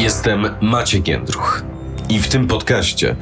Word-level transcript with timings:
Jestem 0.00 0.48
Maciek 0.60 1.08
Jędruch 1.08 1.62
i 2.08 2.18
w 2.18 2.28
tym 2.28 2.46
podcaście 2.46 3.16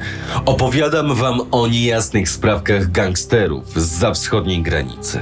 opowiadam 0.45 1.15
wam 1.15 1.41
o 1.51 1.67
niejasnych 1.67 2.29
sprawkach 2.29 2.91
gangsterów 2.91 3.65
z 3.75 4.17
wschodniej 4.17 4.61
granicy. 4.61 5.21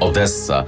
Odessa 0.00 0.64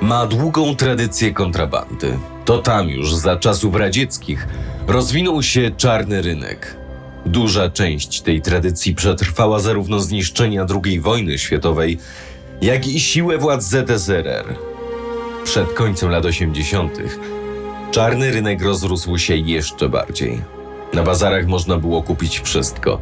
ma 0.00 0.26
długą 0.26 0.76
tradycję 0.76 1.32
kontrabandy. 1.32 2.18
To 2.44 2.58
tam 2.58 2.88
już 2.88 3.14
za 3.14 3.36
czasów 3.36 3.74
radzieckich 3.74 4.46
rozwinął 4.88 5.42
się 5.42 5.70
czarny 5.76 6.22
rynek. 6.22 6.76
Duża 7.24 7.70
część 7.70 8.20
tej 8.20 8.42
tradycji 8.42 8.94
przetrwała 8.94 9.60
zarówno 9.60 10.00
zniszczenia 10.00 10.66
II 10.84 11.00
wojny 11.00 11.38
światowej, 11.38 11.98
jak 12.62 12.86
i 12.86 13.00
siłę 13.00 13.38
władz 13.38 13.64
ZSRR. 13.64 14.54
Przed 15.44 15.72
końcem 15.72 16.10
lat 16.10 16.24
80. 16.24 16.98
czarny 17.90 18.30
rynek 18.30 18.62
rozrósł 18.62 19.18
się 19.18 19.36
jeszcze 19.36 19.88
bardziej. 19.88 20.42
Na 20.94 21.02
bazarach 21.02 21.46
można 21.46 21.76
było 21.76 22.02
kupić 22.02 22.40
wszystko: 22.40 23.00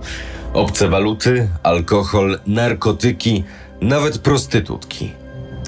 obce 0.52 0.88
waluty, 0.88 1.48
alkohol, 1.62 2.38
narkotyki, 2.46 3.44
nawet 3.80 4.18
prostytutki. 4.18 5.12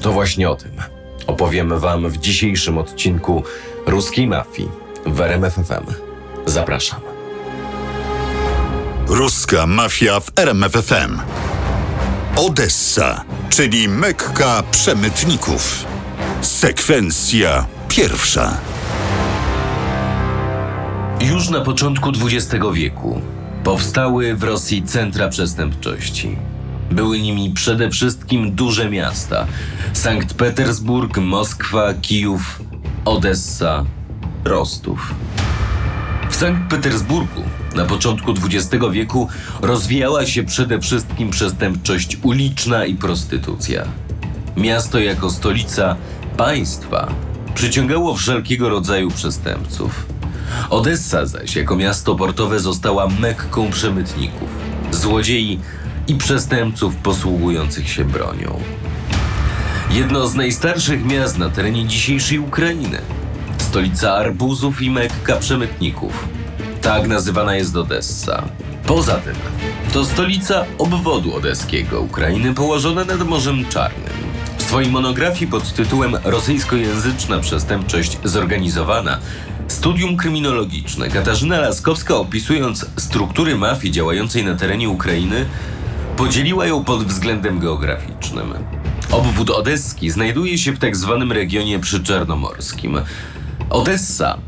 To 0.03 0.13
właśnie 0.13 0.51
o 0.51 0.57
tym 0.57 0.73
opowiemy 1.27 1.81
Wam 1.81 2.09
w 2.09 2.17
dzisiejszym 2.17 2.79
odcinku 2.79 3.43
Ruskiej 3.87 4.27
Mafii 4.27 4.69
w 5.07 5.21
RMFFM. 5.21 5.85
Zapraszam. 6.47 7.01
Ruska 9.07 9.67
mafia 9.67 10.21
w 10.21 10.31
RMFFM. 10.37 11.19
Odessa, 12.37 13.25
czyli 13.49 13.89
Mekka 13.89 14.63
przemytników. 14.71 15.85
Sekwencja 16.41 17.67
pierwsza. 17.89 18.59
Już 21.37 21.49
na 21.49 21.61
początku 21.61 22.11
XX 22.11 22.65
wieku 22.75 23.21
powstały 23.65 24.37
w 24.37 24.43
Rosji 24.43 24.83
centra 24.83 25.29
przestępczości. 25.29 26.37
Były 26.91 27.21
nimi 27.21 27.51
przede 27.51 27.91
wszystkim 27.91 28.55
duże 28.55 28.91
miasta: 28.91 29.47
Sankt 29.93 30.35
Petersburg, 30.35 31.19
Moskwa, 31.19 31.95
Kijów, 31.95 32.63
Odessa, 33.05 33.85
Rostów. 34.45 35.15
W 36.31 36.37
Sankt 36.37 36.71
Petersburgu 36.71 37.43
na 37.75 37.85
początku 37.85 38.33
XX 38.33 38.85
wieku 38.93 39.29
rozwijała 39.63 40.27
się 40.27 40.43
przede 40.43 40.81
wszystkim 40.81 41.31
przestępczość 41.31 42.19
uliczna 42.23 42.85
i 42.85 42.95
prostytucja. 42.95 43.85
Miasto 44.57 44.99
jako 44.99 45.31
stolica 45.31 45.97
państwa 46.37 47.09
przyciągało 47.55 48.15
wszelkiego 48.15 48.69
rodzaju 48.69 49.11
przestępców. 49.11 50.16
Odessa 50.71 51.27
zaś 51.27 51.57
jako 51.57 51.77
miasto 51.77 52.15
portowe 52.15 52.61
została 52.61 53.09
mekką 53.09 53.71
przemytników, 53.71 54.49
złodziei 54.91 55.61
i 56.09 56.15
przestępców 56.15 56.97
posługujących 56.97 57.89
się 57.89 58.05
bronią. 58.05 58.61
Jedno 59.91 60.27
z 60.27 60.35
najstarszych 60.35 61.05
miast 61.05 61.39
na 61.39 61.51
terenie 61.51 61.87
dzisiejszej 61.87 62.39
Ukrainy. 62.39 62.99
Stolica 63.59 64.13
arbuzów 64.15 64.83
i 64.83 64.91
mekka 64.91 65.37
przemytników. 65.37 66.29
Tak 66.83 67.09
nazywana 67.09 67.55
jest 67.57 67.77
Odessa. 67.77 68.43
Poza 68.87 69.15
tym, 69.15 69.35
to 69.93 70.05
stolica 70.05 70.65
obwodu 70.79 71.35
odeskiego 71.35 72.01
Ukrainy 72.01 72.55
położona 72.55 73.05
nad 73.05 73.29
Morzem 73.29 73.65
Czarnym. 73.69 74.13
W 74.59 74.63
swojej 74.63 74.91
monografii 74.91 75.51
pod 75.51 75.73
tytułem 75.73 76.17
Rosyjskojęzyczna 76.25 77.39
przestępczość 77.41 78.19
zorganizowana 78.25 79.19
Studium 79.87 80.17
kryminologiczne 80.17 81.09
Katarzyna 81.09 81.61
Laskowska 81.61 82.17
opisując 82.17 82.87
struktury 82.97 83.57
mafii 83.57 83.93
działającej 83.93 84.45
na 84.45 84.55
terenie 84.55 84.89
Ukrainy 84.89 85.47
podzieliła 86.17 86.67
ją 86.67 86.85
pod 86.85 87.05
względem 87.05 87.59
geograficznym. 87.59 88.55
Obwód 89.11 89.51
odeski 89.51 90.11
znajduje 90.11 90.59
się 90.59 90.73
w 90.73 90.79
tak 90.79 90.97
zwanym 90.97 91.33
regionie 91.33 91.79
przyczernomorskim. 91.79 92.99
Odessa 93.71 94.39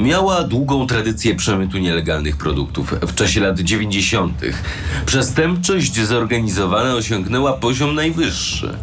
miała 0.00 0.44
długą 0.44 0.86
tradycję 0.86 1.34
przemytu 1.34 1.78
nielegalnych 1.78 2.36
produktów. 2.36 2.94
W 3.02 3.14
czasie 3.14 3.40
lat 3.40 3.60
90. 3.60 4.42
przestępczość 5.06 6.00
zorganizowana 6.00 6.94
osiągnęła 6.94 7.52
poziom 7.52 7.94
najwyższy. 7.94 8.78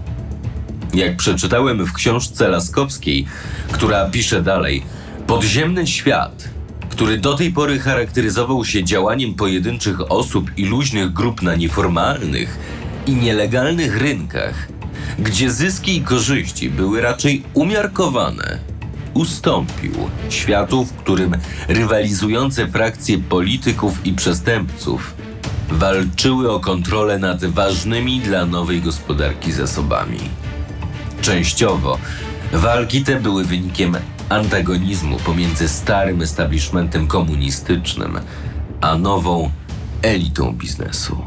Jak 0.93 1.17
przeczytałem 1.17 1.85
w 1.85 1.93
książce 1.93 2.47
Laskowskiej, 2.47 3.25
która 3.71 4.09
pisze 4.09 4.41
dalej, 4.41 4.83
podziemny 5.27 5.87
świat, 5.87 6.49
który 6.89 7.17
do 7.17 7.33
tej 7.33 7.51
pory 7.51 7.79
charakteryzował 7.79 8.65
się 8.65 8.83
działaniem 8.83 9.33
pojedynczych 9.33 10.11
osób 10.11 10.51
i 10.57 10.65
luźnych 10.65 11.13
grup 11.13 11.41
na 11.41 11.55
nieformalnych 11.55 12.57
i 13.07 13.15
nielegalnych 13.15 13.97
rynkach, 13.97 14.67
gdzie 15.19 15.51
zyski 15.51 15.97
i 15.97 16.01
korzyści 16.01 16.69
były 16.69 17.01
raczej 17.01 17.43
umiarkowane, 17.53 18.59
ustąpił 19.13 19.93
światu, 20.29 20.85
w 20.85 20.93
którym 20.93 21.37
rywalizujące 21.67 22.67
frakcje 22.67 23.17
polityków 23.17 24.05
i 24.05 24.13
przestępców 24.13 25.13
walczyły 25.69 26.51
o 26.51 26.59
kontrolę 26.59 27.19
nad 27.19 27.45
ważnymi 27.45 28.19
dla 28.19 28.45
nowej 28.45 28.81
gospodarki 28.81 29.51
zasobami. 29.51 30.19
Częściowo 31.21 31.97
walki 32.53 33.03
te 33.03 33.19
były 33.19 33.45
wynikiem 33.45 33.97
antagonizmu 34.29 35.17
pomiędzy 35.17 35.69
starym 35.69 36.21
establishmentem 36.21 37.07
komunistycznym 37.07 38.19
a 38.81 38.97
nową 38.97 39.51
elitą 40.01 40.53
biznesu. 40.53 41.17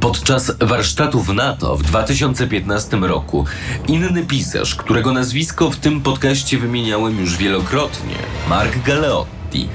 Podczas 0.00 0.52
warsztatów 0.60 1.28
NATO 1.28 1.76
w 1.76 1.82
2015 1.82 2.96
roku 2.96 3.44
inny 3.88 4.24
pisarz, 4.26 4.74
którego 4.74 5.12
nazwisko 5.12 5.70
w 5.70 5.76
tym 5.76 6.00
podcaście 6.00 6.58
wymieniałem 6.58 7.20
już 7.20 7.36
wielokrotnie, 7.36 8.16
Mark 8.48 8.82
Galeotti, 8.82 9.68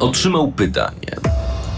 otrzymał 0.00 0.52
pytanie: 0.52 1.16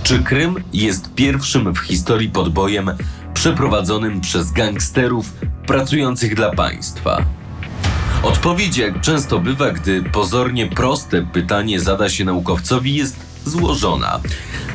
Czy 0.03 0.19
Krym 0.23 0.65
jest 0.73 1.15
pierwszym 1.15 1.75
w 1.75 1.79
historii 1.79 2.29
podbojem 2.29 2.91
przeprowadzonym 3.35 4.21
przez 4.21 4.53
gangsterów 4.53 5.33
pracujących 5.67 6.35
dla 6.35 6.51
państwa? 6.51 7.27
Odpowiedź, 8.23 8.77
jak 8.77 9.01
często 9.01 9.39
bywa, 9.39 9.71
gdy 9.71 10.03
pozornie 10.03 10.67
proste 10.67 11.23
pytanie 11.23 11.81
zada 11.81 12.09
się 12.09 12.25
naukowcowi, 12.25 12.95
jest 12.95 13.17
złożona. 13.45 14.21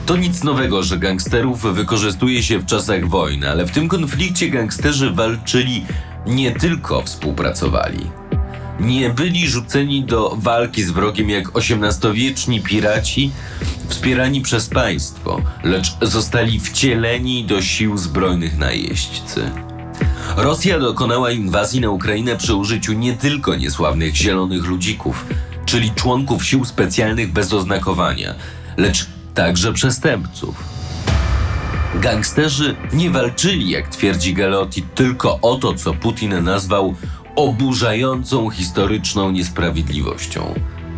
To 0.05 0.15
nic 0.15 0.43
nowego, 0.43 0.83
że 0.83 0.97
gangsterów 0.97 1.61
wykorzystuje 1.61 2.43
się 2.43 2.59
w 2.59 2.65
czasach 2.65 3.07
wojny, 3.07 3.49
ale 3.49 3.65
w 3.65 3.71
tym 3.71 3.87
konflikcie 3.87 4.49
gangsterzy 4.49 5.11
walczyli 5.11 5.85
nie 6.25 6.51
tylko 6.51 7.01
współpracowali. 7.01 7.99
Nie 8.79 9.09
byli 9.09 9.47
rzuceni 9.47 10.03
do 10.03 10.35
walki 10.39 10.83
z 10.83 10.91
wrogiem 10.91 11.29
jak 11.29 11.57
XVIII-wieczni 11.57 12.61
piraci, 12.61 13.31
wspierani 13.87 14.41
przez 14.41 14.69
państwo, 14.69 15.41
lecz 15.63 15.97
zostali 16.01 16.59
wcieleni 16.59 17.45
do 17.45 17.61
sił 17.61 17.97
zbrojnych 17.97 18.57
najeźdźcy. 18.57 19.66
Rosja 20.35 20.79
dokonała 20.79 21.31
inwazji 21.31 21.81
na 21.81 21.89
Ukrainę 21.89 22.35
przy 22.35 22.55
użyciu 22.55 22.93
nie 22.93 23.13
tylko 23.13 23.55
niesławnych 23.55 24.15
zielonych 24.15 24.65
ludzików, 24.65 25.25
czyli 25.65 25.91
członków 25.91 26.45
sił 26.45 26.65
specjalnych 26.65 27.31
bez 27.31 27.53
oznakowania, 27.53 28.35
lecz 28.77 29.07
także 29.33 29.73
przestępców. 29.73 30.63
Gangsterzy 31.95 32.75
nie 32.93 33.09
walczyli, 33.09 33.69
jak 33.69 33.87
twierdzi 33.87 34.33
Galotti, 34.33 34.81
tylko 34.81 35.39
o 35.41 35.55
to, 35.55 35.73
co 35.73 35.93
Putin 35.93 36.43
nazwał 36.43 36.95
oburzającą 37.35 38.49
historyczną 38.49 39.31
niesprawiedliwością, 39.31 40.53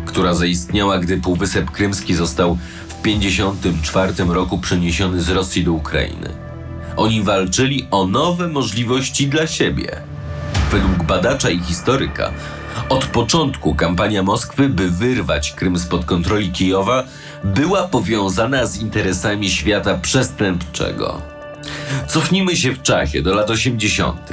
która 0.06 0.34
zaistniała, 0.34 0.98
gdy 0.98 1.18
Półwysep 1.18 1.70
Krymski 1.70 2.14
został 2.14 2.58
w 2.88 2.94
1954 2.94 4.34
roku 4.34 4.58
przeniesiony 4.58 5.20
z 5.20 5.28
Rosji 5.28 5.64
do 5.64 5.72
Ukrainy. 5.72 6.49
Oni 7.00 7.22
walczyli 7.22 7.86
o 7.90 8.06
nowe 8.06 8.48
możliwości 8.48 9.28
dla 9.28 9.46
siebie. 9.46 9.96
Według 10.70 11.02
badacza 11.02 11.50
i 11.50 11.60
historyka, 11.60 12.32
od 12.88 13.06
początku 13.06 13.74
kampania 13.74 14.22
Moskwy, 14.22 14.68
by 14.68 14.90
wyrwać 14.90 15.52
Krym 15.52 15.78
spod 15.78 16.04
kontroli 16.04 16.52
Kijowa, 16.52 17.04
była 17.44 17.88
powiązana 17.88 18.66
z 18.66 18.80
interesami 18.80 19.50
świata 19.50 19.94
przestępczego. 19.94 21.22
Cofnijmy 22.08 22.56
się 22.56 22.72
w 22.72 22.82
czasie 22.82 23.22
do 23.22 23.34
lat 23.34 23.50
80. 23.50 24.28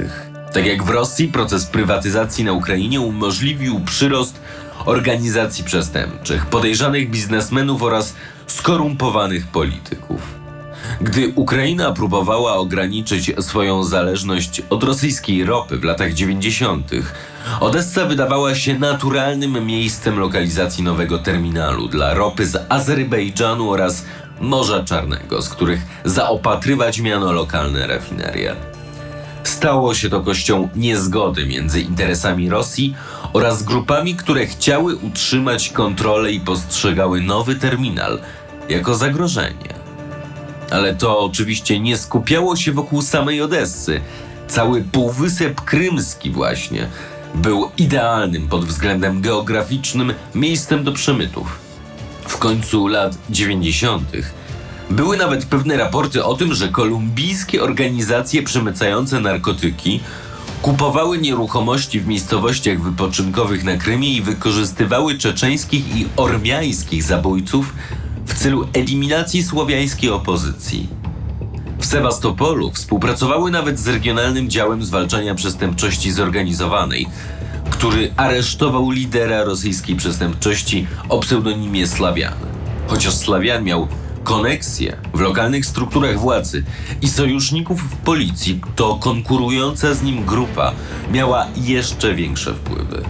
Tak 0.52 0.66
jak 0.66 0.84
w 0.84 0.88
Rosji, 0.88 1.28
proces 1.28 1.66
prywatyzacji 1.66 2.44
na 2.44 2.52
Ukrainie 2.52 3.00
umożliwił 3.00 3.80
przyrost 3.80 4.40
organizacji 4.84 5.64
przestępczych, 5.64 6.46
podejrzanych 6.46 7.10
biznesmenów 7.10 7.82
oraz 7.82 8.14
skorumpowanych 8.46 9.46
polityków. 9.46 10.37
Gdy 11.00 11.32
Ukraina 11.34 11.92
próbowała 11.92 12.54
ograniczyć 12.54 13.32
swoją 13.40 13.84
zależność 13.84 14.62
od 14.70 14.82
rosyjskiej 14.82 15.44
ropy 15.44 15.76
w 15.76 15.84
latach 15.84 16.12
90., 16.12 16.90
Odessa 17.60 18.04
wydawała 18.04 18.54
się 18.54 18.78
naturalnym 18.78 19.66
miejscem 19.66 20.18
lokalizacji 20.18 20.84
nowego 20.84 21.18
terminalu 21.18 21.88
dla 21.88 22.14
ropy 22.14 22.46
z 22.46 22.66
Azerbejdżanu 22.68 23.70
oraz 23.70 24.04
Morza 24.40 24.84
Czarnego, 24.84 25.42
z 25.42 25.48
których 25.48 25.80
zaopatrywać 26.04 27.00
miano 27.00 27.32
lokalne 27.32 27.86
rafinerie. 27.86 28.56
Stało 29.44 29.94
się 29.94 30.08
to 30.08 30.20
kością 30.20 30.68
niezgody 30.76 31.46
między 31.46 31.80
interesami 31.80 32.50
Rosji 32.50 32.94
oraz 33.32 33.62
grupami, 33.62 34.16
które 34.16 34.46
chciały 34.46 34.96
utrzymać 34.96 35.68
kontrolę 35.68 36.32
i 36.32 36.40
postrzegały 36.40 37.20
nowy 37.20 37.54
terminal 37.54 38.18
jako 38.68 38.94
zagrożenie. 38.94 39.77
Ale 40.70 40.94
to 40.94 41.20
oczywiście 41.20 41.80
nie 41.80 41.96
skupiało 41.96 42.56
się 42.56 42.72
wokół 42.72 43.02
samej 43.02 43.42
Odessy. 43.42 44.00
Cały 44.48 44.82
Półwysep 44.82 45.60
Krymski 45.60 46.30
właśnie 46.30 46.88
był 47.34 47.70
idealnym 47.78 48.48
pod 48.48 48.64
względem 48.64 49.20
geograficznym 49.20 50.14
miejscem 50.34 50.84
do 50.84 50.92
przemytów. 50.92 51.58
W 52.26 52.38
końcu 52.38 52.86
lat 52.86 53.18
90. 53.30 54.12
były 54.90 55.16
nawet 55.16 55.44
pewne 55.44 55.76
raporty 55.76 56.24
o 56.24 56.34
tym, 56.34 56.54
że 56.54 56.68
kolumbijskie 56.68 57.62
organizacje 57.62 58.42
przemycające 58.42 59.20
narkotyki 59.20 60.00
kupowały 60.62 61.18
nieruchomości 61.18 62.00
w 62.00 62.06
miejscowościach 62.06 62.80
wypoczynkowych 62.80 63.64
na 63.64 63.76
Krymie 63.76 64.12
i 64.12 64.22
wykorzystywały 64.22 65.18
czeczeńskich 65.18 65.96
i 65.96 66.06
ormiańskich 66.16 67.02
zabójców 67.02 67.72
w 68.28 68.34
celu 68.34 68.68
eliminacji 68.72 69.42
słowiańskiej 69.42 70.10
opozycji. 70.10 70.88
W 71.78 71.86
Sewastopolu 71.86 72.72
współpracowały 72.72 73.50
nawet 73.50 73.78
z 73.78 73.88
Regionalnym 73.88 74.50
Działem 74.50 74.84
Zwalczania 74.84 75.34
Przestępczości 75.34 76.12
Zorganizowanej, 76.12 77.06
który 77.70 78.12
aresztował 78.16 78.90
lidera 78.90 79.44
rosyjskiej 79.44 79.96
przestępczości 79.96 80.86
o 81.08 81.20
pseudonimie 81.20 81.86
Slawian. 81.86 82.34
Chociaż 82.86 83.14
Slawian 83.14 83.64
miał 83.64 83.88
koneksje 84.24 84.96
w 85.14 85.20
lokalnych 85.20 85.66
strukturach 85.66 86.18
władzy 86.18 86.64
i 87.02 87.08
sojuszników 87.08 87.82
w 87.82 87.96
policji, 87.96 88.60
to 88.76 88.94
konkurująca 88.94 89.94
z 89.94 90.02
nim 90.02 90.24
grupa 90.24 90.72
miała 91.12 91.46
jeszcze 91.56 92.14
większe 92.14 92.54
wpływy. 92.54 93.02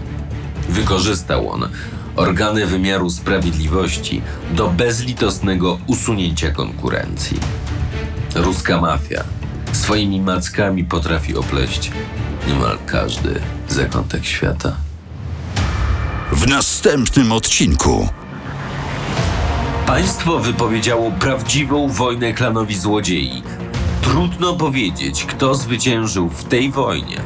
Wykorzystał 0.68 1.50
on 1.50 1.68
organy 2.18 2.66
wymiaru 2.66 3.10
sprawiedliwości 3.10 4.22
do 4.50 4.68
bezlitosnego 4.68 5.78
usunięcia 5.86 6.50
konkurencji. 6.50 7.40
Ruska 8.34 8.80
mafia 8.80 9.24
swoimi 9.72 10.20
mackami 10.20 10.84
potrafi 10.84 11.36
opleść 11.36 11.90
niemal 12.48 12.78
każdy 12.86 13.40
zakątek 13.68 14.24
świata. 14.24 14.76
W 16.32 16.46
następnym 16.46 17.32
odcinku 17.32 18.08
Państwo 19.86 20.38
wypowiedziało 20.38 21.10
prawdziwą 21.10 21.88
wojnę 21.88 22.32
klanowi 22.32 22.78
złodziei. 22.78 23.42
Trudno 24.02 24.54
powiedzieć, 24.54 25.24
kto 25.24 25.54
zwyciężył 25.54 26.28
w 26.28 26.44
tej 26.44 26.70
wojnie. 26.70 27.20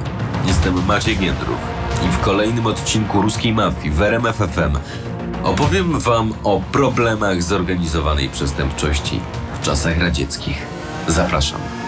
Jestem 0.47 0.87
Maciej 0.87 1.19
Giędrów 1.19 1.72
i 2.06 2.08
w 2.08 2.20
kolejnym 2.20 2.66
odcinku 2.66 3.22
Ruskiej 3.22 3.52
Mafii 3.52 3.90
w 3.90 4.02
RMF 4.02 4.37
FM 4.37 4.78
opowiem 5.44 6.00
Wam 6.00 6.34
o 6.44 6.60
problemach 6.72 7.43
zorganizowanej 7.43 8.28
przestępczości 8.28 9.20
w 9.60 9.64
czasach 9.64 9.99
radzieckich. 9.99 10.66
Zapraszam. 11.08 11.81